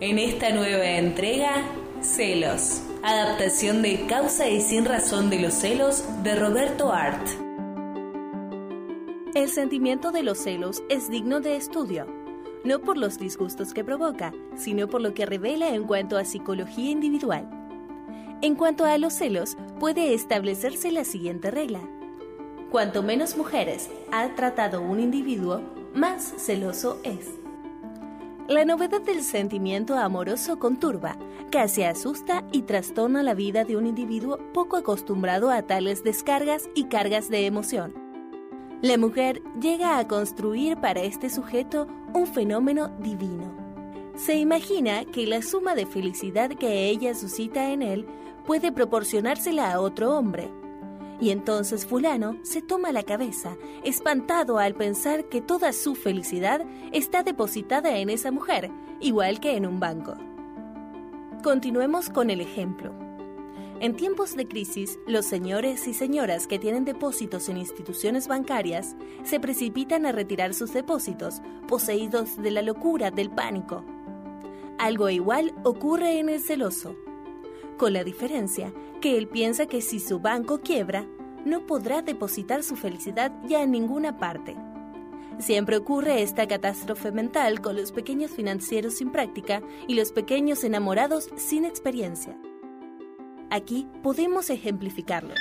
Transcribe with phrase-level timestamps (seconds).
[0.00, 1.62] En esta nueva entrega,
[2.00, 2.80] Celos.
[3.02, 7.20] Adaptación de Causa y sin razón de los celos de Roberto Art.
[9.34, 12.06] El sentimiento de los celos es digno de estudio,
[12.64, 16.90] no por los disgustos que provoca, sino por lo que revela en cuanto a psicología
[16.90, 17.50] individual.
[18.40, 21.80] En cuanto a los celos, puede establecerse la siguiente regla.
[22.70, 25.60] Cuanto menos mujeres ha tratado un individuo,
[25.92, 27.39] más celoso es.
[28.50, 31.16] La novedad del sentimiento amoroso conturba,
[31.52, 36.86] casi asusta y trastorna la vida de un individuo poco acostumbrado a tales descargas y
[36.86, 37.94] cargas de emoción.
[38.82, 43.54] La mujer llega a construir para este sujeto un fenómeno divino.
[44.16, 48.04] Se imagina que la suma de felicidad que ella suscita en él
[48.46, 50.50] puede proporcionársela a otro hombre.
[51.20, 57.22] Y entonces fulano se toma la cabeza, espantado al pensar que toda su felicidad está
[57.22, 58.70] depositada en esa mujer,
[59.00, 60.14] igual que en un banco.
[61.42, 62.92] Continuemos con el ejemplo.
[63.80, 69.40] En tiempos de crisis, los señores y señoras que tienen depósitos en instituciones bancarias se
[69.40, 73.84] precipitan a retirar sus depósitos, poseídos de la locura del pánico.
[74.78, 76.94] Algo igual ocurre en el celoso
[77.80, 81.06] con la diferencia que él piensa que si su banco quiebra,
[81.44, 84.56] no podrá depositar su felicidad ya en ninguna parte.
[85.38, 91.30] Siempre ocurre esta catástrofe mental con los pequeños financieros sin práctica y los pequeños enamorados
[91.36, 92.36] sin experiencia.
[93.50, 95.34] Aquí podemos ejemplificarlo.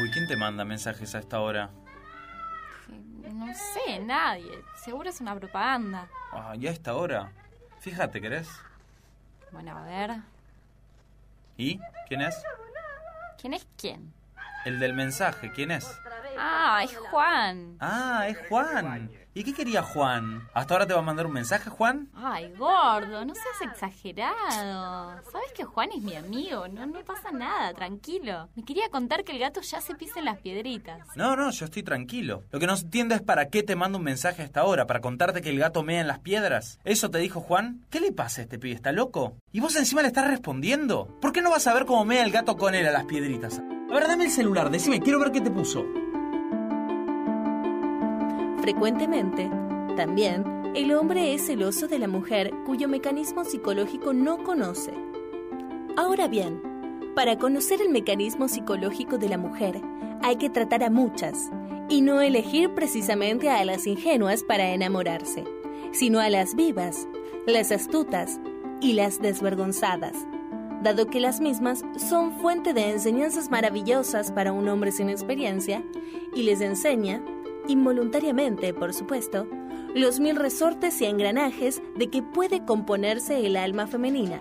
[0.00, 1.70] Uy, ¿quién te manda mensajes a esta hora?
[3.32, 4.64] No sé, nadie.
[4.82, 6.08] Seguro es una propaganda.
[6.32, 7.32] Ah, a esta hora.
[7.80, 8.48] Fíjate, ¿querés?
[9.52, 10.35] Bueno, a ver.
[11.56, 11.80] ¿Y?
[12.08, 12.42] ¿Quién es?
[13.40, 14.12] ¿Quién es quién?
[14.64, 15.86] El del mensaje, ¿quién es?
[16.38, 17.76] Ah, es Juan.
[17.80, 19.10] Ah, es Juan.
[19.36, 20.48] ¿Y qué quería Juan?
[20.54, 22.08] ¿Hasta ahora te va a mandar un mensaje, Juan?
[22.14, 25.20] Ay, gordo, no seas exagerado.
[25.30, 28.48] Sabes que Juan es mi amigo, no, no pasa nada, tranquilo.
[28.56, 31.06] Me quería contar que el gato ya se pisa en las piedritas.
[31.16, 32.44] No, no, yo estoy tranquilo.
[32.50, 35.42] Lo que no entiendo es para qué te mando un mensaje hasta ahora, para contarte
[35.42, 36.78] que el gato mea en las piedras.
[36.84, 37.84] ¿Eso te dijo Juan?
[37.90, 38.74] ¿Qué le pasa a este pibe?
[38.74, 39.36] ¿Está loco?
[39.52, 41.14] ¿Y vos encima le estás respondiendo?
[41.20, 43.58] ¿Por qué no vas a ver cómo mea el gato con él a las piedritas?
[43.58, 45.84] A ver, dame el celular, decime, quiero ver qué te puso.
[48.66, 49.48] Frecuentemente,
[49.94, 54.92] también, el hombre es celoso de la mujer cuyo mecanismo psicológico no conoce.
[55.96, 56.60] Ahora bien,
[57.14, 59.80] para conocer el mecanismo psicológico de la mujer,
[60.20, 61.48] hay que tratar a muchas
[61.88, 65.44] y no elegir precisamente a las ingenuas para enamorarse,
[65.92, 67.06] sino a las vivas,
[67.46, 68.40] las astutas
[68.80, 70.26] y las desvergonzadas,
[70.82, 75.84] dado que las mismas son fuente de enseñanzas maravillosas para un hombre sin experiencia
[76.34, 77.22] y les enseña
[77.68, 79.46] involuntariamente, por supuesto,
[79.94, 84.40] los mil resortes y engranajes de que puede componerse el alma femenina.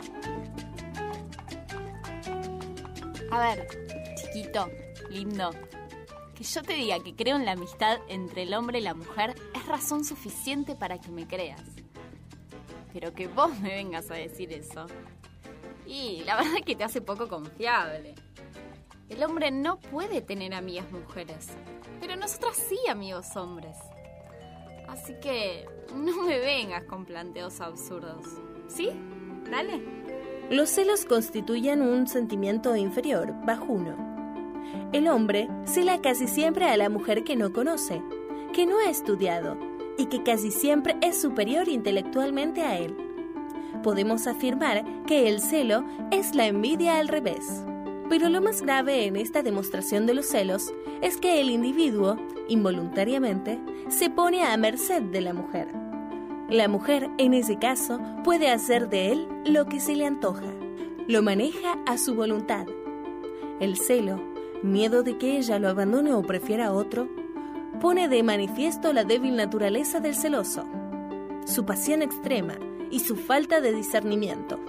[3.31, 3.67] A ver,
[4.15, 4.69] chiquito,
[5.09, 5.51] lindo.
[6.35, 9.35] Que yo te diga que creo en la amistad entre el hombre y la mujer
[9.53, 11.63] es razón suficiente para que me creas.
[12.93, 14.87] Pero que vos me vengas a decir eso.
[15.85, 18.15] Y la verdad es que te hace poco confiable.
[19.07, 21.49] El hombre no puede tener amigas mujeres,
[22.05, 23.75] pero nosotras sí amigos hombres.
[24.88, 28.23] Así que no me vengas con planteos absurdos.
[28.67, 28.91] ¿Sí?
[29.49, 29.81] Dale.
[30.51, 33.95] Los celos constituyen un sentimiento inferior, bajuno.
[34.93, 38.03] El hombre cela casi siempre a la mujer que no conoce,
[38.53, 39.57] que no ha estudiado
[39.97, 42.95] y que casi siempre es superior intelectualmente a él.
[43.81, 47.66] Podemos afirmar que el celo es la envidia al revés.
[48.09, 52.17] Pero lo más grave en esta demostración de los celos es que el individuo,
[52.47, 55.67] involuntariamente, se pone a merced de la mujer.
[56.49, 60.53] La mujer, en ese caso, puede hacer de él lo que se le antoja.
[61.07, 62.67] Lo maneja a su voluntad.
[63.59, 64.22] El celo,
[64.61, 67.07] miedo de que ella lo abandone o prefiera a otro,
[67.81, 70.66] pone de manifiesto la débil naturaleza del celoso,
[71.45, 72.57] su pasión extrema
[72.91, 74.59] y su falta de discernimiento.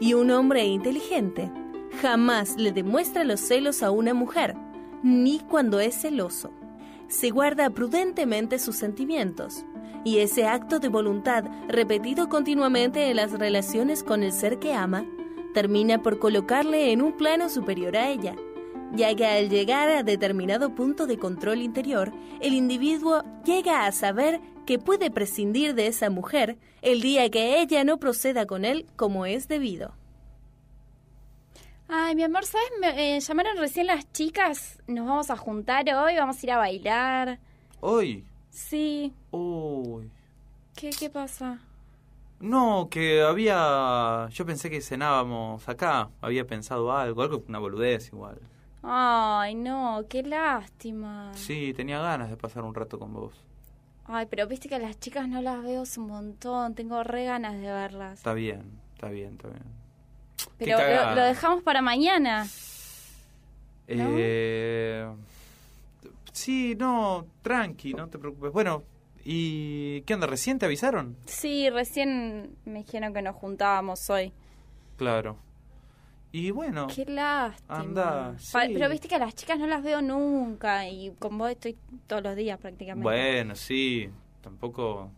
[0.00, 1.50] Y un hombre inteligente
[2.00, 4.54] jamás le demuestra los celos a una mujer,
[5.02, 6.50] ni cuando es celoso.
[7.08, 9.64] Se guarda prudentemente sus sentimientos,
[10.04, 15.04] y ese acto de voluntad repetido continuamente en las relaciones con el ser que ama,
[15.54, 18.36] termina por colocarle en un plano superior a ella,
[18.92, 24.40] ya que al llegar a determinado punto de control interior, el individuo llega a saber
[24.66, 29.26] que puede prescindir de esa mujer el día que ella no proceda con él como
[29.26, 29.97] es debido.
[31.90, 32.68] Ay, mi amor, ¿sabes?
[32.80, 34.78] Me eh, llamaron recién las chicas.
[34.86, 37.38] Nos vamos a juntar hoy, vamos a ir a bailar.
[37.80, 38.26] ¿Hoy?
[38.50, 39.14] Sí.
[39.30, 40.10] Uy.
[40.76, 41.60] ¿Qué, qué pasa?
[42.40, 44.28] No, que había...
[44.30, 46.10] Yo pensé que cenábamos acá.
[46.20, 48.38] Había pensado algo, algo una boludez igual.
[48.82, 51.32] Ay, no, qué lástima.
[51.32, 53.32] Sí, tenía ganas de pasar un rato con vos.
[54.04, 56.74] Ay, pero viste que a las chicas no las veo un montón.
[56.74, 58.18] Tengo re ganas de verlas.
[58.18, 59.87] Está bien, está bien, está bien.
[60.58, 62.46] Pero lo, lo dejamos para mañana.
[63.88, 64.14] ¿No?
[64.18, 65.06] Eh,
[66.32, 68.52] sí, no, tranqui, no te preocupes.
[68.52, 68.82] Bueno,
[69.24, 70.26] ¿y qué onda?
[70.26, 71.16] ¿Recién te avisaron?
[71.26, 74.32] Sí, recién me dijeron que nos juntábamos hoy.
[74.96, 75.38] Claro.
[76.30, 77.78] Y bueno, Qué lástima.
[77.78, 78.52] Anda, sí.
[78.52, 81.76] Pero viste que a las chicas no las veo nunca y con vos estoy
[82.06, 83.02] todos los días prácticamente.
[83.02, 84.10] bueno, sí,
[84.42, 85.10] tampoco...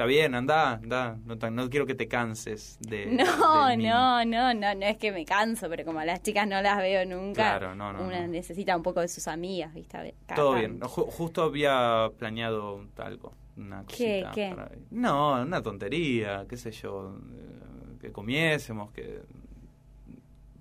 [0.00, 1.18] Está bien, anda, anda.
[1.26, 3.04] No, no quiero que te canses de...
[3.12, 6.48] No, de no, no, no, no es que me canso, pero como a las chicas
[6.48, 8.28] no las veo nunca, Claro, no, no, una no.
[8.28, 10.14] necesita un poco de sus amigas, ¿viste?
[10.34, 10.80] Todo bien.
[10.80, 13.34] Justo había planeado algo.
[13.58, 14.52] Una ¿Qué, cosita qué?
[14.56, 17.14] para- No, una tontería, qué sé yo.
[17.34, 19.20] eh, Que comiésemos, que...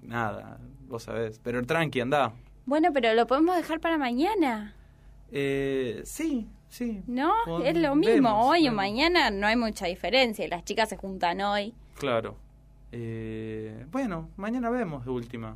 [0.01, 0.57] Nada,
[0.89, 1.39] vos sabés.
[1.41, 2.33] Pero tranqui, anda.
[2.65, 4.75] Bueno, pero lo podemos dejar para mañana,
[5.31, 7.01] Eh, sí, sí.
[7.07, 7.33] ¿no?
[7.63, 11.41] Es lo mismo, vemos, hoy o mañana no hay mucha diferencia, las chicas se juntan
[11.41, 11.73] hoy.
[11.97, 12.35] Claro.
[12.91, 15.55] Eh, bueno, mañana vemos de última.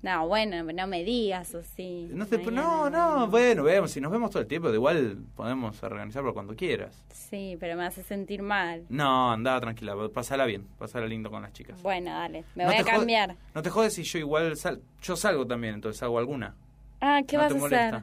[0.00, 2.08] No, bueno, no me digas así.
[2.12, 3.90] No, te- no, no, bueno, vemos.
[3.90, 7.04] Si nos vemos todo el tiempo, de igual podemos organizarlo cuando quieras.
[7.10, 8.84] Sí, pero me hace sentir mal.
[8.90, 11.82] No, anda tranquila, pasala bien, pasala lindo con las chicas.
[11.82, 13.34] Bueno, dale, me No voy a jode- cambiar.
[13.56, 16.54] No te jodes si yo igual sal, yo salgo también, entonces hago alguna.
[17.00, 17.88] Ah, ¿qué no vas a molesta.
[17.88, 18.02] hacer?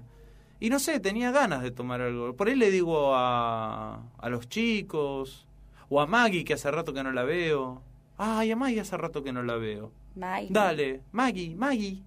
[0.60, 2.36] Y no sé, tenía ganas de tomar algo.
[2.36, 5.46] Por ahí le digo a, a los chicos,
[5.90, 7.81] o a Maggie, que hace rato que no la veo.
[8.18, 9.92] Ay, a Maggie hace rato que no la veo.
[10.16, 10.48] Bye.
[10.50, 12.02] Dale, Maggie, Maggie,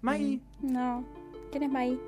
[0.00, 0.40] Maggie.
[0.60, 1.04] No,
[1.50, 2.00] ¿quién es May?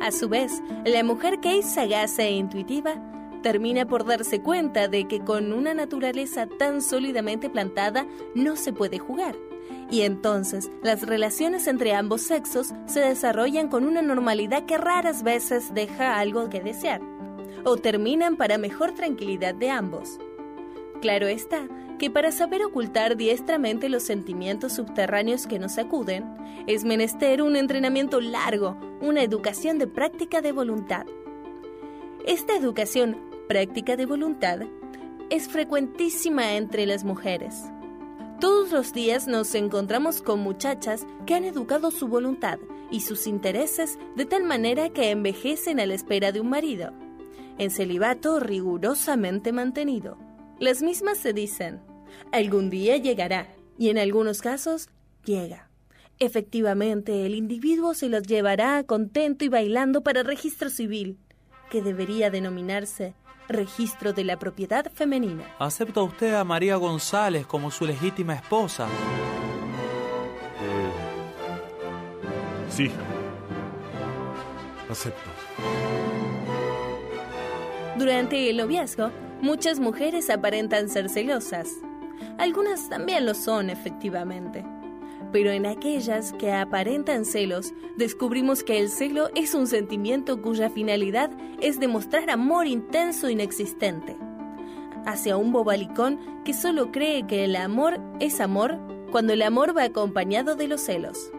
[0.00, 2.94] A su vez, la mujer que es sagaz e intuitiva
[3.42, 8.98] termina por darse cuenta de que con una naturaleza tan sólidamente plantada no se puede
[8.98, 9.36] jugar.
[9.92, 15.74] Y entonces las relaciones entre ambos sexos se desarrollan con una normalidad que raras veces
[15.74, 17.02] deja algo que desear,
[17.64, 20.18] o terminan para mejor tranquilidad de ambos.
[21.02, 21.68] Claro está
[21.98, 26.24] que para saber ocultar diestramente los sentimientos subterráneos que nos sacuden,
[26.66, 31.04] es menester un entrenamiento largo, una educación de práctica de voluntad.
[32.26, 34.60] Esta educación práctica de voluntad
[35.28, 37.70] es frecuentísima entre las mujeres.
[38.42, 42.58] Todos los días nos encontramos con muchachas que han educado su voluntad
[42.90, 46.92] y sus intereses de tal manera que envejecen a la espera de un marido,
[47.58, 50.18] en celibato rigurosamente mantenido.
[50.58, 51.82] Las mismas se dicen,
[52.32, 53.46] algún día llegará,
[53.78, 54.88] y en algunos casos,
[55.24, 55.70] llega.
[56.18, 61.16] Efectivamente, el individuo se los llevará contento y bailando para registro civil,
[61.70, 63.14] que debería denominarse
[63.52, 65.44] registro de la propiedad femenina.
[65.58, 68.86] ¿Acepta usted a María González como su legítima esposa?
[72.68, 72.90] Sí.
[74.90, 75.30] Acepto.
[77.98, 79.10] Durante el noviazgo,
[79.40, 81.68] muchas mujeres aparentan ser celosas.
[82.38, 84.64] Algunas también lo son, efectivamente.
[85.30, 91.30] Pero en aquellas que aparentan celos, descubrimos que el celo es un sentimiento cuya finalidad
[91.60, 94.16] es demostrar amor intenso inexistente.
[95.06, 98.78] Hacia un bobalicón que solo cree que el amor es amor
[99.10, 101.30] cuando el amor va acompañado de los celos.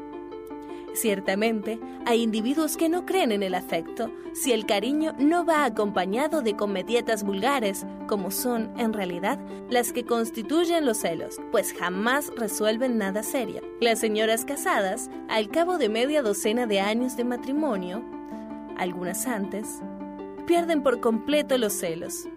[0.93, 6.41] Ciertamente, hay individuos que no creen en el afecto si el cariño no va acompañado
[6.41, 12.97] de comedietas vulgares, como son, en realidad, las que constituyen los celos, pues jamás resuelven
[12.97, 13.61] nada serio.
[13.81, 18.03] Las señoras casadas, al cabo de media docena de años de matrimonio,
[18.77, 19.81] algunas antes,
[20.45, 22.27] pierden por completo los celos.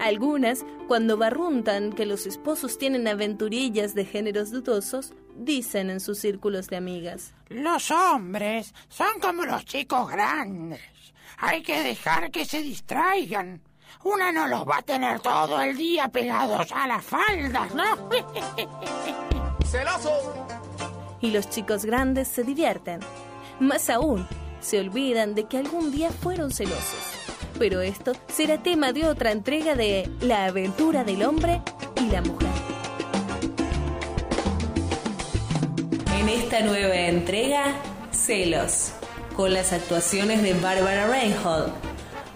[0.00, 6.68] Algunas, cuando barruntan que los esposos tienen aventurillas de géneros dudosos, dicen en sus círculos
[6.68, 7.34] de amigas.
[7.48, 10.80] Los hombres son como los chicos grandes.
[11.38, 13.62] Hay que dejar que se distraigan.
[14.04, 18.08] Una no los va a tener todo el día pegados a las faldas, ¿no?
[21.20, 23.00] y los chicos grandes se divierten.
[23.58, 24.26] Más aún,
[24.60, 27.15] se olvidan de que algún día fueron celosos.
[27.58, 31.62] Pero esto será tema de otra entrega de La aventura del hombre
[32.00, 32.48] y la mujer.
[36.18, 37.74] En esta nueva entrega,
[38.12, 38.92] Celos,
[39.34, 41.72] con las actuaciones de Bárbara Reinhold,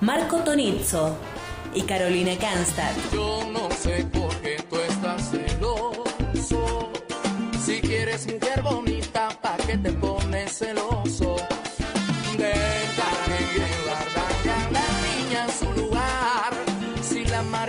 [0.00, 1.16] Marco Tonizzo
[1.74, 2.92] y Carolina Kanstad.
[3.12, 6.92] Yo no sé por qué tú estás celoso.
[7.64, 11.29] Si quieres mujer bonita, ¿pa' qué te pones celoso?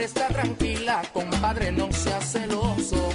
[0.01, 3.09] Está tranquila, compadre, no seas celoso.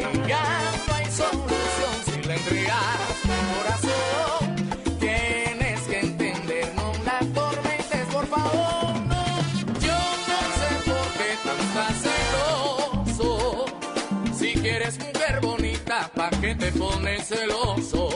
[0.00, 0.42] Y ya
[0.88, 4.98] no hay solución si le entregas tu corazón.
[4.98, 8.94] Tienes que entender, no la tormentes, por favor.
[9.80, 9.98] Yo
[10.28, 11.94] no sé por qué tan
[13.14, 13.66] celoso.
[14.36, 18.07] Si quieres mujer bonita, ¿para qué te pones celoso?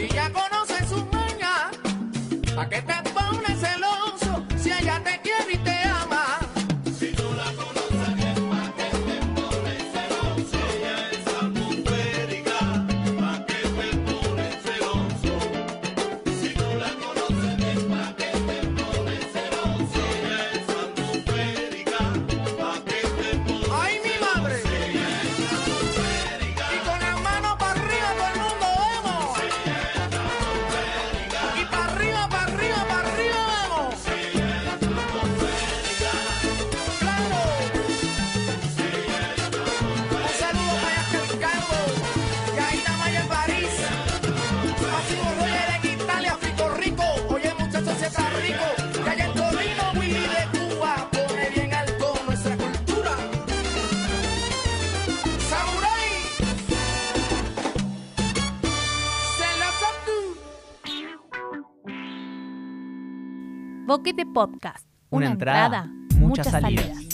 [0.00, 0.49] Si ya con
[63.90, 64.86] Boquete Podcast.
[65.10, 65.84] Una, Una entrada, entrada,
[66.20, 66.84] muchas, muchas salidas.
[66.86, 67.09] salidas.